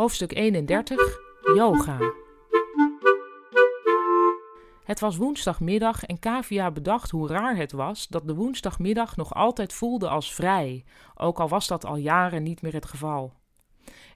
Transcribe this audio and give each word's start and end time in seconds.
Hoofdstuk 0.00 0.34
31 0.34 1.18
Yoga. 1.54 1.98
Het 4.84 5.00
was 5.00 5.16
woensdagmiddag 5.16 6.04
en 6.04 6.18
Kavia 6.18 6.70
bedacht 6.70 7.10
hoe 7.10 7.28
raar 7.28 7.56
het 7.56 7.72
was 7.72 8.08
dat 8.08 8.26
de 8.26 8.34
woensdagmiddag 8.34 9.16
nog 9.16 9.34
altijd 9.34 9.72
voelde 9.72 10.08
als 10.08 10.34
vrij, 10.34 10.84
ook 11.14 11.40
al 11.40 11.48
was 11.48 11.66
dat 11.66 11.84
al 11.84 11.96
jaren 11.96 12.42
niet 12.42 12.62
meer 12.62 12.72
het 12.72 12.86
geval. 12.86 13.32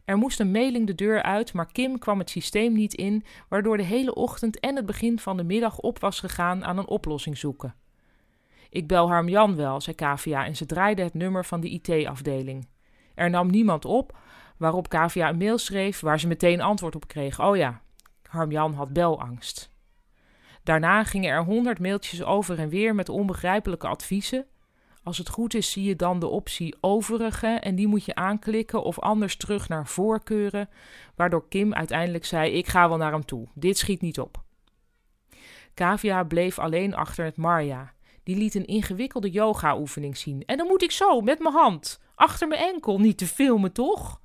Er 0.05 0.16
moest 0.16 0.41
een 0.41 0.50
mailing 0.50 0.86
de 0.86 0.95
deur 0.95 1.23
uit, 1.23 1.52
maar 1.52 1.73
Kim 1.73 1.98
kwam 1.98 2.19
het 2.19 2.30
systeem 2.30 2.73
niet 2.73 2.95
in, 2.95 3.25
waardoor 3.48 3.77
de 3.77 3.82
hele 3.82 4.14
ochtend 4.14 4.61
en 4.61 4.77
het 4.77 4.87
begin 4.87 5.19
van 5.19 5.37
de 5.37 5.45
middag 5.45 5.79
op 5.79 5.98
was 5.98 6.21
gegaan 6.21 6.64
aan 6.64 6.79
een 6.79 6.89
oplossing 6.89 7.39
zoeken. 7.39 7.75
Ik 8.71 8.87
bel 8.87 9.09
Harmjan 9.09 9.57
wel, 9.57 9.80
zei 9.80 9.96
Kavia 9.96 10.45
en 10.45 10.57
ze 10.57 10.66
draaide 10.66 11.03
het 11.03 11.14
nummer 11.14 11.45
van 11.45 11.61
de 11.61 11.69
IT-afdeling. 11.69 12.66
Er 13.14 13.30
nam 13.30 13.51
niemand 13.51 13.85
op, 13.85 14.16
waarop 14.57 14.89
Kavia 14.89 15.29
een 15.29 15.36
mail 15.36 15.58
schreef 15.58 16.00
waar 16.00 16.21
ze 16.21 16.26
meteen 16.26 16.61
antwoord 16.61 16.94
op 16.94 17.08
kreeg. 17.08 17.40
Oh 17.40 17.57
ja, 17.57 17.81
Harmjan 18.29 18.75
had 18.75 18.93
belangst. 18.93 19.72
Daarna 20.63 21.04
gingen 21.04 21.30
er 21.30 21.44
honderd 21.44 21.79
mailtjes 21.79 22.22
over 22.22 22.58
en 22.58 22.68
weer 22.68 22.94
met 22.94 23.08
onbegrijpelijke 23.08 23.86
adviezen. 23.86 24.46
Als 25.03 25.18
het 25.18 25.29
goed 25.29 25.54
is, 25.54 25.71
zie 25.71 25.85
je 25.85 25.96
dan 25.96 26.18
de 26.18 26.27
optie 26.27 26.77
overige 26.80 27.46
en 27.46 27.75
die 27.75 27.86
moet 27.86 28.04
je 28.04 28.14
aanklikken 28.14 28.82
of 28.82 28.99
anders 28.99 29.36
terug 29.36 29.68
naar 29.68 29.86
voorkeuren, 29.86 30.68
waardoor 31.14 31.49
Kim 31.49 31.75
uiteindelijk 31.75 32.25
zei: 32.25 32.52
Ik 32.52 32.66
ga 32.66 32.89
wel 32.89 32.97
naar 32.97 33.12
hem 33.12 33.25
toe, 33.25 33.48
dit 33.55 33.78
schiet 33.78 34.00
niet 34.00 34.20
op. 34.20 34.42
Kavia 35.75 36.25
bleef 36.25 36.58
alleen 36.58 36.94
achter 36.94 37.25
met 37.25 37.36
Marja. 37.36 37.92
Die 38.22 38.36
liet 38.36 38.55
een 38.55 38.66
ingewikkelde 38.66 39.30
yoga-oefening 39.30 40.16
zien. 40.16 40.42
En 40.44 40.56
dan 40.56 40.66
moet 40.66 40.83
ik 40.83 40.91
zo, 40.91 41.20
met 41.20 41.39
mijn 41.39 41.55
hand, 41.55 42.00
achter 42.14 42.48
mijn 42.48 42.61
enkel, 42.61 42.98
niet 42.98 43.19
te 43.19 43.27
filmen, 43.27 43.72
toch? 43.72 44.20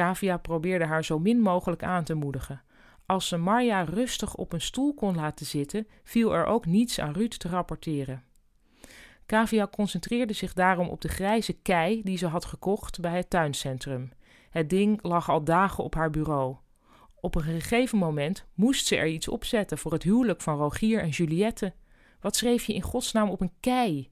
Kavia 0.00 0.36
probeerde 0.36 0.84
haar 0.84 1.04
zo 1.04 1.18
min 1.18 1.40
mogelijk 1.40 1.82
aan 1.82 2.04
te 2.04 2.14
moedigen. 2.14 2.62
Als 3.06 3.28
ze 3.28 3.36
Marja 3.36 3.82
rustig 3.82 4.34
op 4.34 4.52
een 4.52 4.60
stoel 4.60 4.94
kon 4.94 5.14
laten 5.14 5.46
zitten, 5.46 5.86
viel 6.02 6.34
er 6.34 6.44
ook 6.44 6.66
niets 6.66 7.00
aan 7.00 7.12
Ruud 7.12 7.30
te 7.38 7.48
rapporteren. 7.48 8.22
Kavia 9.26 9.68
concentreerde 9.68 10.32
zich 10.32 10.52
daarom 10.52 10.88
op 10.88 11.00
de 11.00 11.08
grijze 11.08 11.52
kei 11.52 12.02
die 12.02 12.18
ze 12.18 12.26
had 12.26 12.44
gekocht 12.44 13.00
bij 13.00 13.16
het 13.16 13.30
tuincentrum. 13.30 14.12
Het 14.50 14.70
ding 14.70 15.02
lag 15.02 15.30
al 15.30 15.44
dagen 15.44 15.84
op 15.84 15.94
haar 15.94 16.10
bureau. 16.10 16.56
Op 17.14 17.34
een 17.34 17.42
gegeven 17.42 17.98
moment 17.98 18.46
moest 18.54 18.86
ze 18.86 18.96
er 18.96 19.08
iets 19.08 19.28
opzetten 19.28 19.78
voor 19.78 19.92
het 19.92 20.02
huwelijk 20.02 20.40
van 20.40 20.56
Rogier 20.56 21.00
en 21.00 21.08
Juliette. 21.08 21.74
Wat 22.20 22.36
schreef 22.36 22.64
je 22.64 22.74
in 22.74 22.82
godsnaam 22.82 23.28
op 23.28 23.40
een 23.40 23.52
kei? 23.60 24.10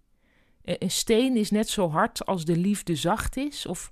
Een 0.62 0.90
steen 0.90 1.36
is 1.36 1.50
net 1.50 1.68
zo 1.68 1.90
hard 1.90 2.26
als 2.26 2.44
de 2.44 2.56
liefde 2.56 2.94
zacht 2.94 3.36
is, 3.36 3.66
of 3.66 3.90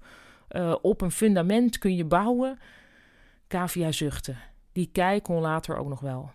uh, 0.51 0.75
op 0.83 1.01
een 1.01 1.11
fundament 1.11 1.79
kun 1.79 1.97
je 1.97 2.05
bouwen. 2.05 2.59
Kavia 3.47 3.93
zuchtte. 3.93 4.35
Die 4.73 4.89
kei 4.93 5.21
kon 5.21 5.41
later 5.41 5.77
ook 5.77 5.89
nog 5.89 6.01
wel. 6.01 6.31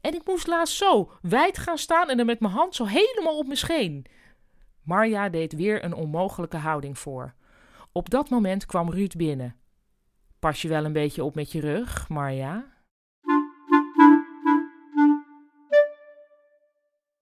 En 0.00 0.14
ik 0.14 0.26
moest 0.26 0.46
laatst 0.46 0.76
zo 0.76 1.12
wijd 1.22 1.58
gaan 1.58 1.78
staan 1.78 2.08
en 2.08 2.16
dan 2.16 2.26
met 2.26 2.40
mijn 2.40 2.52
hand 2.52 2.74
zo 2.74 2.84
helemaal 2.84 3.38
op 3.38 3.44
mijn 3.44 3.58
scheen. 3.58 4.06
Marja 4.82 5.28
deed 5.28 5.52
weer 5.52 5.84
een 5.84 5.94
onmogelijke 5.94 6.56
houding 6.56 6.98
voor. 6.98 7.34
Op 7.92 8.10
dat 8.10 8.28
moment 8.28 8.66
kwam 8.66 8.90
Ruud 8.90 9.16
binnen. 9.16 9.56
Pas 10.38 10.62
je 10.62 10.68
wel 10.68 10.84
een 10.84 10.92
beetje 10.92 11.24
op 11.24 11.34
met 11.34 11.52
je 11.52 11.60
rug, 11.60 12.08
Marja? 12.08 12.77